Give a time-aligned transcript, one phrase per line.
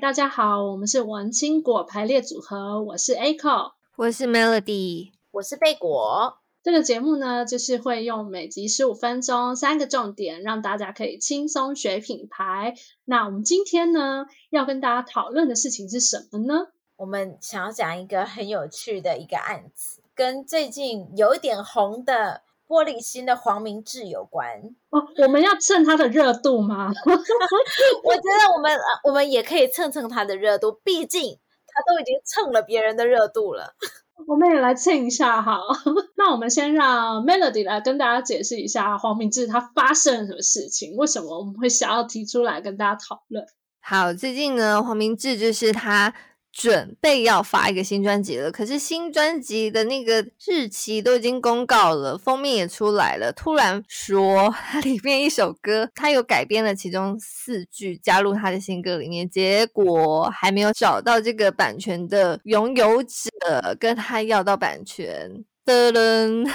[0.00, 6.38] 大家好，我们是文青果排列组合，我是 Echo，我是 Melody，我是贝果。
[6.62, 12.74] 这个节目呢，就是会用每集十五分钟，三个重点，让大家可以轻松学品牌。
[13.04, 16.68] 那我们今天呢，要跟大家讨论的事情是什么呢？
[16.96, 24.46] 我们想要讲一个很有趣的一个案子，跟最近有一点红的玻璃心的黄明志有关。
[24.90, 26.92] 哦，我们要蹭他的热度吗？
[27.02, 31.20] 我觉得我们我们也可以蹭蹭他的热度，毕竟
[31.66, 33.74] 他都已经蹭了别人的热度了。
[34.28, 35.58] 我们也来蹭一下哈，
[36.16, 43.44] 那我们先让 Melody 来跟大家解释一下黄明志他发生了什么事情，为什么我们会想要提出来跟大家讨论。
[43.80, 46.14] 好，最近呢，黄明志就是他。
[46.52, 53.32] 准备要发一个新专辑了，可是新专辑的那个日期都已经公告了，封面也出来了。
[53.32, 66.44] 突然说 他里面一首歌，他有改编了其中四句加入他的新歌里面，结果还没有找到这个版权的拥有者，跟他要到版权的人。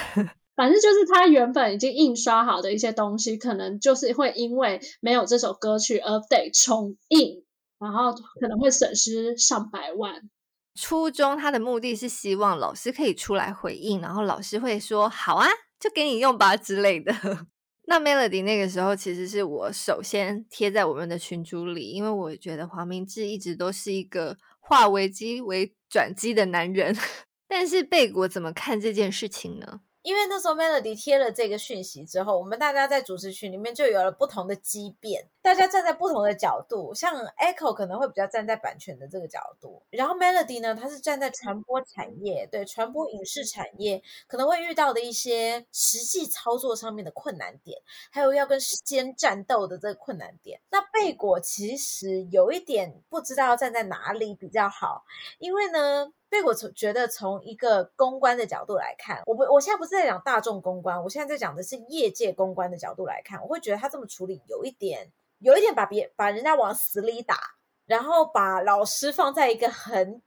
[0.56, 7.45] 反正就是他原本已经印刷好的一些东西，可能就是会因为没有这首歌曲而得重印。
[7.78, 10.28] 然后可能会损失上百万。
[10.74, 15.48] 初衷他的目的是希望老师可以出来回应，然后老师会说好啊，
[15.80, 17.12] 就给你用吧之类的。
[17.88, 26.94] 那 Melody 那个时候其实是我首先贴在我们的群组里，因为我觉得黄明志一直都是一个化危机为转机的男人。
[27.48, 29.80] 但是贝果怎么看这件事情呢？
[30.06, 47.82] 因为那时候 Melody 贴了这个讯息之后，我们大家在主持群里面就有了不同的激辩，大家站在不同的角度，像 Echo 可能会比较站在版权的这个角度，然后 Melody 呢，他是站在传播产业，对传播影视产业可能会遇到的一些实际操作上面的困难点，
[48.12, 50.60] 还有要跟时间战斗的这个困难点。
[50.70, 55.04] 那贝果其实有一点不知道站在哪里比较好，
[55.40, 56.12] 因为呢。
[56.28, 67.38] 所以我从觉得从一个公关的角度来看，我不，我现在不是在讲大众公关，我现在在讲的是业界公关的角度来看，我会觉得他这么处理有一点，有一点把别把人家往死里打，
[67.86, 70.20] 然后把老师放在一个很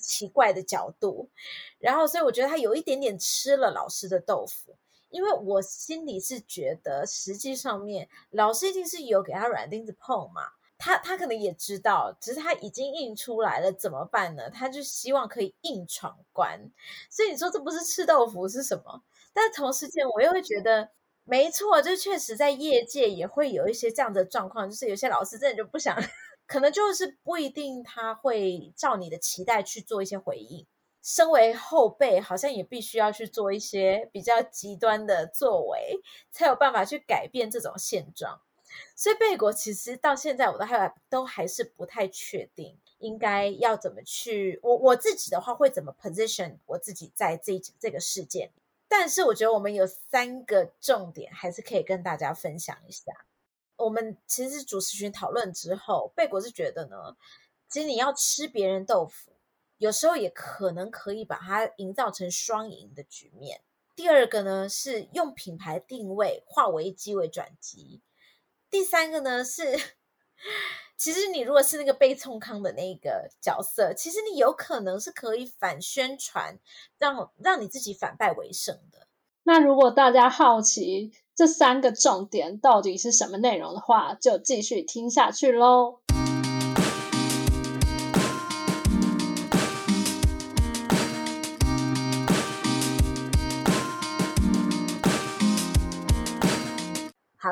[0.00, 1.30] 奇怪的角度，
[1.78, 4.76] 然后所以我觉得他有一点点吃了老师的豆腐，
[5.08, 10.50] 因为我心里是觉得实际上面老师一定是有给他软钉子碰嘛。
[10.78, 14.50] 他他可能也知道，只是他已经印出来了，怎么办呢？
[14.50, 16.70] 他就希望可以硬闯关，
[17.10, 19.02] 所以你说这不是吃豆腐是什么？
[19.32, 20.90] 但同时间我又会觉得，
[21.24, 25.96] 没错，就确实在业界也会有一些这样的状况，就是有些老师真的就不想，
[26.46, 30.66] 可能就是不一定他会照你的期待去做一些回应。
[31.02, 36.00] 身为后辈，好像也必须要去做一些比较极端的作为，
[36.32, 38.40] 才有办法去改变这种现状。
[38.94, 48.50] 所以贝果其实到现在我都还都还是不太确定应该要怎么去我我自己的话会怎么 position 我自己在这这个事件，
[48.88, 53.12] 但是我觉得我们有三个重点还是可以跟大家分享一下。
[53.76, 57.16] 我们其实主持群讨论之后，贝果是觉得呢，
[57.68, 59.32] 其实你要吃别人豆腐，
[59.76, 63.60] 有时候也可能可以把它营造成双赢的局面。
[63.94, 68.00] 第二个呢是用品牌定位化危机为转机。
[68.70, 69.78] 第三个呢是，
[70.98, 76.58] 其实你如果是那个被冲康的那个角色，其实你有可能是可以反宣传，
[76.98, 79.06] 让让你自己反败为胜的。
[79.44, 86.00] 那如果大家好奇这三个重点到底是什么内容的话，就继续听下去喽。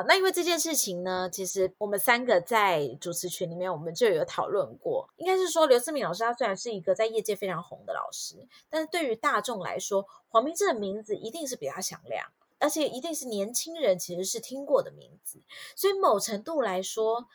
[0.07, 5.07] 那因为这件事情呢，其实我们三个在主持群里面，我们就有讨论过。
[5.17, 12.27] 应该是说，刘思敏老师他虽然是一个在业界非常红的老师，但是对于大众来说，黄明志的名字一定是比较响亮，
[12.59, 15.41] 而且一定是年轻人其实是听过的名字。
[15.75, 17.27] 所以某程度来说，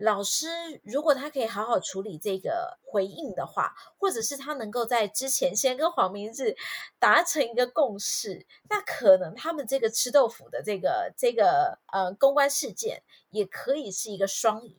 [0.00, 0.48] 老师
[0.82, 6.56] 如果他可以好好处理这个回应的话，或者是他能够在之前先跟黄明志
[6.98, 14.74] 达成一个共识，那可能他们这个吃豆腐的这个这个呃公关事件也可以是一个双赢，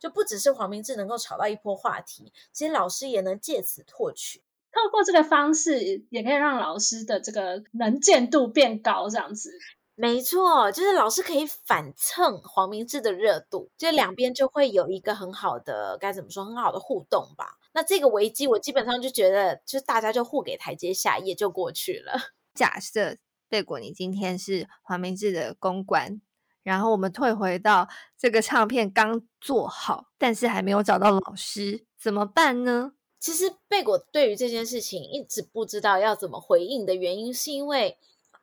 [0.00, 4.42] 就不只是黄明志能够炒到一波话题，其实老师也能借此获取，
[4.72, 9.50] 透过这个方式也可以让老师的这个能见度变高，这样子。
[9.94, 17.58] 没错，就是老师可以反蹭黄明志的热度，就两边就会有一个很好的该怎么说，很好的互动吧。
[17.74, 22.14] 那这个危机，我基本上就觉得，就大家就互给台阶下，也就过去了。
[22.54, 23.16] 假设
[23.48, 26.20] 贝果，你今天是黄明志的公关，
[26.62, 31.84] 然后我们退回到这个唱片刚做好，但是还没有找到老师。
[31.98, 32.92] 怎么办呢？
[33.20, 37.96] 其实贝果对于这件事情一直不知道要怎么回应的原因，是因为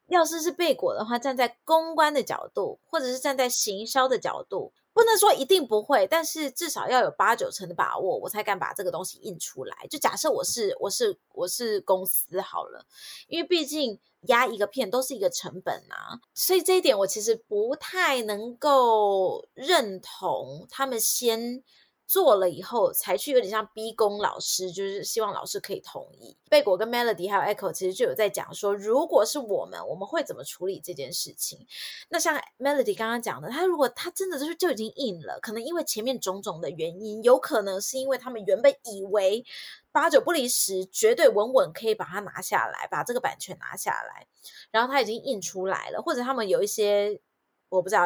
[0.10, 4.74] 要是是贝果的话，站在公关的角度，或者是站在行销的角度。
[4.92, 9.88] 不能说一定不会，但是至少要有八九成的把握，我才敢把这个东西印出来。
[9.90, 12.86] 就假设我是我是我是公司好了，
[13.28, 21.64] 因为毕竟压一个片都是一个成本啊，所以这一点我其实不太能够认同他们先。
[22.10, 26.36] 做了以后才去，有点像逼宫老师，就是希望老师可以同意。
[26.50, 31.68] 贝果跟 Melody 还有 Echo 其实就有在讲说，如果是我们，我们会怎么处理这件事情？
[32.10, 39.46] 那像 Melody 刚刚讲的，他如果他真的就是就已经印了，可能因为前面种种的原因，有可能是因为他们原本以为
[39.92, 44.26] 八九不离十，绝对稳稳可以把它拿下来，把这个版权拿下来，
[44.72, 47.22] 然后他已经印出来了，或者他们有一些
[47.70, 48.06] 我不知道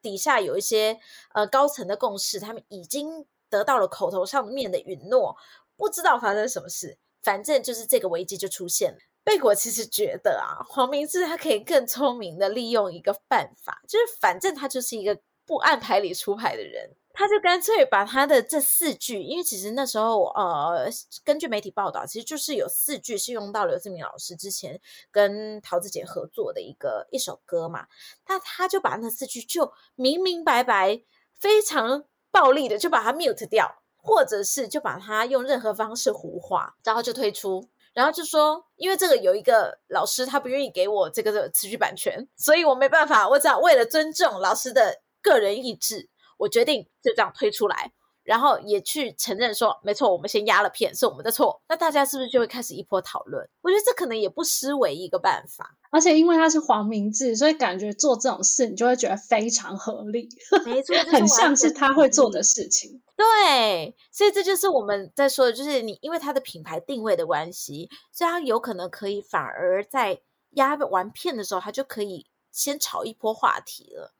[0.00, 1.00] 底下有一些
[1.34, 3.26] 呃高层的共识，他们已经。
[3.50, 5.36] 得到了口头上面的允诺，
[5.76, 8.98] 不知道发生什么事，反正就是这个危机就出现了。
[9.22, 20.88] 贝果其实觉得啊，黄明志他可以更聪明的利用一个办法，就是反正他就是一个不按牌理出牌的人，他就干脆把他的这四句，因为其实那时候呃，
[21.22, 24.80] 根据媒体报道，其实就是有四句是用到刘志明老师之前
[25.10, 27.86] 跟桃子姐合作的一个一首歌嘛，
[28.26, 31.02] 那他就把那四句就明明白白，
[31.38, 32.04] 非常。
[32.30, 47.92] 暴力的就把它 mute 掉，或者是就把它用任何方式糊化，然后就退出，然后就说，因为这个有一个老师他不愿意给我这个的词曲版权，所以我没办法，我只要为了尊重老师的个人意志，我决定就这样推出来。
[48.30, 51.60] 然后也去承认说，没错，我们先压了片，是我们的错。
[51.68, 53.44] 那大家是不是就会开始一波讨论？
[53.60, 55.76] 我觉得这可能也不失为一个办法。
[55.90, 60.28] 而且因为他是黄明志，所以感觉做这种事，你就会觉得非常合理。
[60.64, 63.02] 没错， 很像是他会做的事情。
[63.16, 74.14] 对，所以这就是我们在说的，就是你因为他的品牌定位的关系，所以他有可能可以反而在压完片的时候，他就可以先炒一波话题了。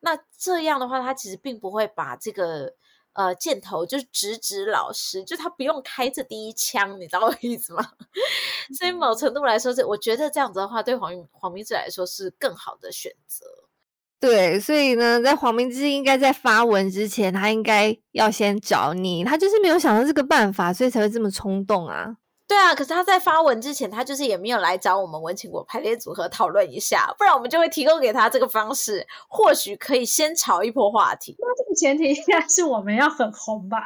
[0.00, 2.74] 那这样的话，他其实并不会把这个。
[3.14, 7.84] 呃，箭头就是直指老师，就他不用开这第一枪，你知道我意思吗？
[8.76, 13.46] 所以某程度来说，这我觉得这样子的话，对黄黄明志来说是更好的选择。
[14.20, 22.16] 对，所以呢，在黄明志应该在发文之前，他应该要先找你，他就是没有想到这个办法，所以才会这么冲动啊。
[22.46, 31.34] 对啊，可是他在发文之前，他就是也没有来找我们文青果排列组合讨论一下，不然我们就会提供给他这个方式，或许可以先炒一波话题。
[31.38, 33.82] 那这个前提应该是我们要很红吧？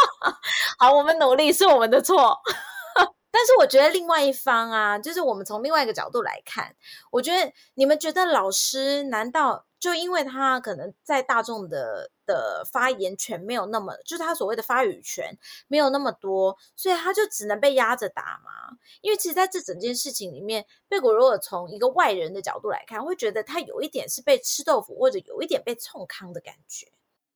[0.78, 2.38] 好，我们努力是我们的错。
[3.30, 6.74] 但是我觉得另外一方啊，就是我们从另外一个角度来看，
[7.10, 9.66] 我觉得你们觉得老师难道？
[9.80, 15.36] 就因为他可能在大众的的发言权没有那么，就是他所谓的发语权
[15.68, 18.76] 没有那么多，所以他就只能被压着打嘛。
[19.00, 26.88] 因为其实在这整件事情里面，贝果如果从一个外人的角度来看，会觉得他有一点是被吃豆腐，或者有一点被冲康的感觉。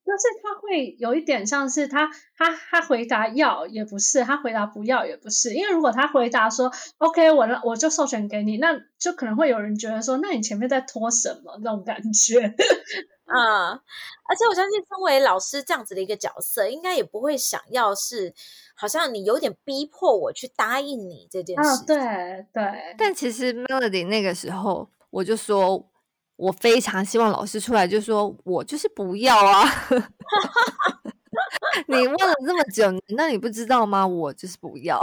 [0.09, 12.41] 就是他会有一点像是他他他回答要也不是，他回答不要也不是，因为如果他回答说 OK，我我就授权给你，那就可能会有人觉得说，那你前面在拖什么那种感觉
[13.27, 13.81] 啊、 嗯。
[14.31, 18.33] 而且我相信，身为老师这样子的一个角色，应该也不会想要是
[18.75, 21.69] 好像你有点逼迫我去答应你这件事。
[21.69, 22.95] 啊，对对。
[22.97, 25.88] 但其实 Melody 那个时候，我就说。
[26.39, 29.65] 我非常希望老师出来就说，我就是不要啊！
[31.89, 34.07] 你问了这么久，那你不知道吗？
[34.07, 34.99] 我就是不要。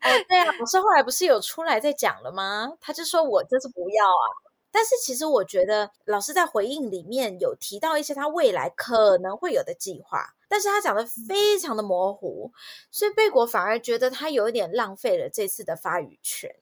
[0.00, 2.72] 哎，对啊，老师后来不是有出来在讲了吗？
[2.80, 4.26] 他就说我就是不要啊。
[4.72, 12.50] 但是其实我觉得老师在回应里面有提到一些他未来可能会有的计划，但是他讲的非常的模糊，
[12.90, 16.56] 所以贝果反而觉得他有一点浪费了这次的发语权。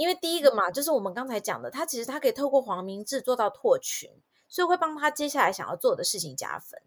[0.00, 4.10] 因为第一个嘛，就是我们刚才讲的，他其实他可以透过黄明志做到拓群，
[4.48, 6.80] 所以会帮他接下来想要做的事情加分。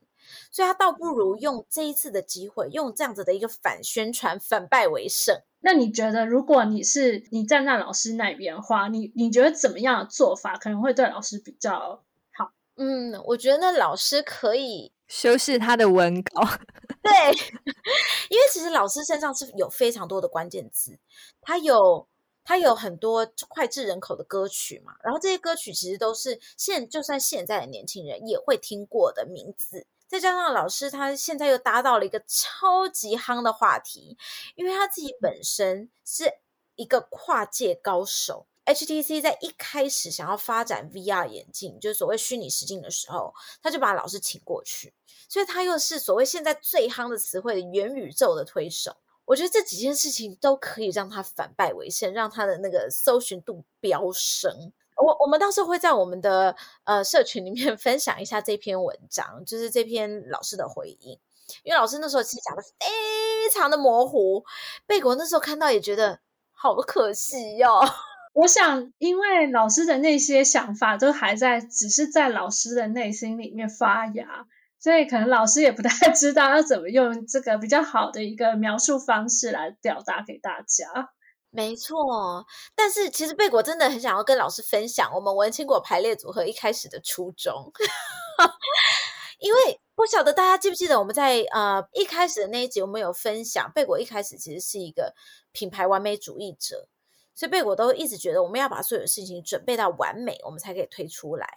[0.49, 5.39] 所以他倒不如用这一次的机会，用这样子的一个反宣传，反败为胜。
[5.59, 12.03] 那你觉得，如果你是你站在老师那边的话，你你觉得怎么样的做法可能会对老师比较
[12.35, 12.51] 好？
[12.77, 16.41] 嗯，我觉得老师可以修饰他的文稿。
[17.03, 17.11] 对，
[18.31, 20.97] 因为其实老师身上是有非常多的关键字，
[21.41, 22.07] 他有。
[22.43, 34.17] 他有很多脍炙人口的歌曲嘛，然后这些歌曲其实都是现就算现在的年轻人也会听过的名字，再加上老师他现在又搭到了一个超级夯的话题，
[34.55, 36.31] 因为他自己本身是
[36.75, 44.93] 一个跨界高手，HTC 在一开始想要发展 VR 眼镜，就是所谓虚拟实境的时候，他就把老师请过去，
[45.29, 48.97] 所以他又是所谓现在最夯的词汇元宇宙的推手。
[49.25, 54.73] 我觉得这几件事情都可以让他反败为胜，让他的那个搜寻度飙升。
[54.95, 61.19] 我我们到时候会在我们的呃社群里面 分享一下这篇文章，就是这篇老师的回应，
[61.63, 64.43] 因为老师那时候其实讲的非常的模糊，
[64.85, 66.19] 贝果那时候看到也觉得
[66.51, 67.89] 好可惜哟、哦。
[68.33, 74.47] 我想，因为老师的那些想法都还在，只是在老师的内心里面发芽，
[74.83, 81.13] 所以可能老师也不太 知道要怎么用这个比较好的一个描述方式来表达给大家。
[81.51, 87.71] 没错，但是其实贝果真的很想要跟老师分享我们文青果排列组合一开始的初衷，
[89.39, 95.13] 因为不晓得大家记不记得我们在呃一开始的那一集，我们有分享贝果一开始其实是一个
[95.53, 96.89] 品牌完美主义者。
[97.33, 101.47] 所以贝果都一直觉得我们要把所有事情准备到完美，我们才可以推出来。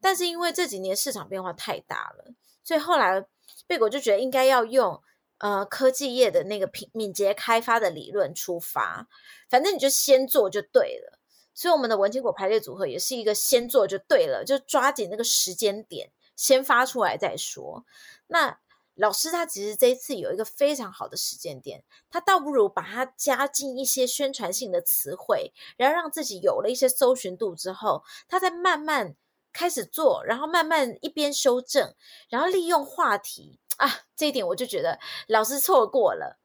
[0.00, 2.32] 但是因为这几年市场变化太大了，
[2.64, 3.24] 所以后来
[3.66, 5.00] 贝果就觉得应该要用
[5.38, 9.06] 呃科技业的那个敏敏捷开发的理论出发，
[9.48, 11.20] 反正你就先做就对了。
[11.54, 17.84] 所以我们的文青果排列组合也是一个先做就对了，就抓紧那个时间点先发出来再说。
[18.26, 18.58] 那
[18.96, 29.16] 老师他其实这一次有一个非常好的时间点，他倒不如把它加进一些宣传性的词汇，然后让自己有了一些搜寻度之后，他再慢慢
[29.54, 31.94] 开始做，然后慢慢一边修正，
[32.28, 36.40] 然后利用话题啊，这一点我就觉得老师错过了。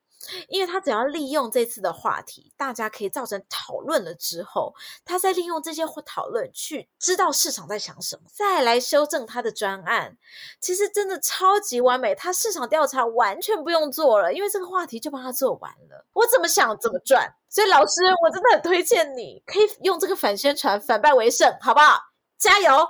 [0.49, 4.75] 因为他只要利用这次的话题，大家可以造成讨论了之后，
[5.05, 10.17] 他再利用这些讨论去知道市场在想什么，再来修正他的专案，
[10.59, 12.13] 其实真的超级完美。
[12.13, 16.05] 他市场调查完全不用做了，因为这个话题就帮他做完了。
[16.11, 17.33] 我怎么想怎么赚。
[17.47, 22.08] 所以老师，我真的很推荐你，可以用这个反宣传，反败为胜，好不好？
[22.39, 22.89] 加油！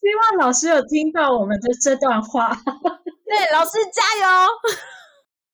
[0.00, 2.48] 希望老师有听到我们的这段话。
[3.24, 4.48] 对，老师加油！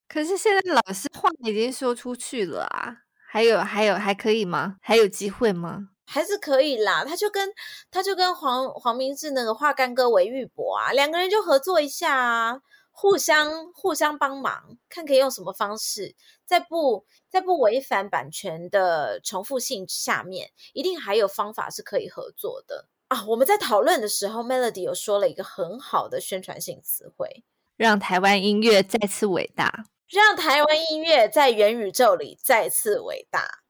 [0.09, 2.97] 可是现在老师话已经说出去了啊，
[3.29, 4.76] 还有还有还可以吗？
[4.83, 5.88] 还有机会吗？
[6.07, 7.05] 还是可以啦。
[7.05, 7.50] 他就跟
[7.91, 12.61] 他就跟黄黄明志那个化干戈为玉帛啊，两个人就合作一下啊，
[13.02, 16.14] 互相互相帮忙，看可以用什么方式，
[16.47, 23.25] 在不在不违反版权的重复性下面，一定还有方法是可以合作的啊。
[23.26, 27.42] 我们在讨论的时候，Melody 有说了一个很好的宣传性词汇，
[27.76, 29.85] 让台湾音乐再次伟大。
[30.06, 33.64] 让台湾音乐在元宇宙里再次伟大。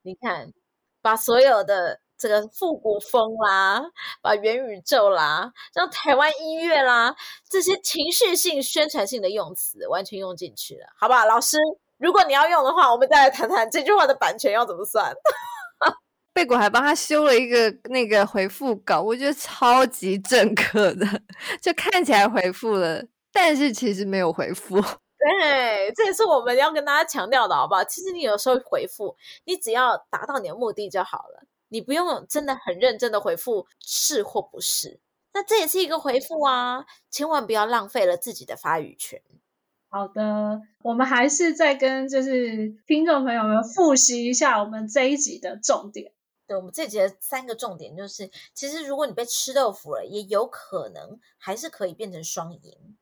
[0.00, 0.54] 你看，
[1.02, 3.82] 把所有的这个复古风啦，
[4.20, 7.14] 把元宇宙啦，让台湾音乐啦，
[7.48, 11.24] 这些情绪性、宣传性的用词完全用进去了，好不好？
[11.24, 11.56] 老师，
[11.96, 15.14] 如果你要用的话，我们再来谈谈这句话的版权要怎么算。
[16.34, 21.04] 贝果还帮他修了一个那个回复稿，我觉得超级正客的，
[21.60, 24.80] 就看起来回复了，但是其实没有回复。
[25.18, 27.82] 对，这也是我们要跟大家强调的，好不好？
[27.82, 35.00] 其实你有时候回复，你只要达到你的目的就好了，你不用真的很认真的回复是或不是。
[35.32, 39.22] 那这也是一个回复啊，千万不要浪费了自己的发语权。
[39.90, 46.12] 好的，我们还是再跟就是听众朋友们复习一下我们这一集的重点。
[46.46, 52.96] 对，我们这集的三个重点就是，其实如果你被吃豆腐了，也有可能还是可以变成双赢。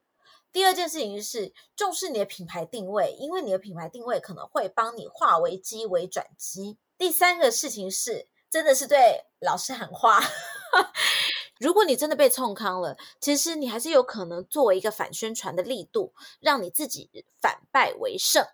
[0.52, 6.76] 第二件事情是重视你的品牌定位，因为你的品牌定位可能会帮你化危机为转机。
[6.98, 10.20] 第三个事情是，真的是对老师喊话，
[11.58, 17.10] 如果你真的被冲康了，其实你还是有可能作为一个反宣传的力度，让你自己
[17.40, 18.44] 反败为胜。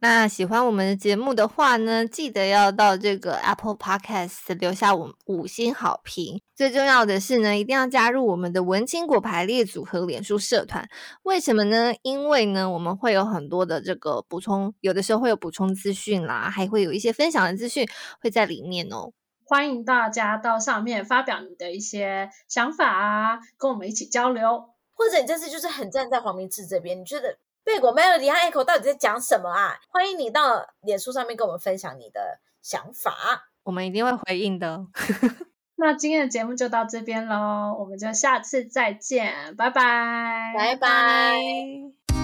[0.00, 6.42] 那喜欢我们的节目的话呢，记得要到这个 Apple Podcast 留下五五星好评。
[6.54, 10.86] 最重要的是呢，一定要加入我们的文青果排列组合脸书社团。
[11.22, 11.94] 为什么呢？
[12.02, 17.88] 因为呢，我们会有很多的这个补充，有的时候会有补充资讯啦，还会有一些分享的资讯
[18.20, 19.12] 会在里面哦。
[19.44, 24.70] 欢迎大家到上面发表你的一些想法啊，跟我们一起交流。
[24.94, 27.38] 或者你这次就是很站在黄明志这边，你觉得？
[27.64, 29.78] 贝果 Melody 和 Echo 到底在讲什么啊？
[29.88, 34.86] 欢迎你到脸书上面跟我们分享你的想法，我们一定会回应的。
[35.76, 42.23] 那今天的节目就到这边喽，我们就下次再见，拜拜，拜拜。